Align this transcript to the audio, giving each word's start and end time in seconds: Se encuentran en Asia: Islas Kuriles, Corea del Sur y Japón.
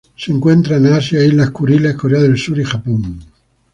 Se 0.15 0.31
encuentran 0.31 0.83
en 0.87 0.93
Asia: 0.93 1.23
Islas 1.23 1.51
Kuriles, 1.51 1.93
Corea 1.95 2.21
del 2.21 2.35
Sur 2.35 2.59
y 2.59 2.63
Japón. 2.63 3.19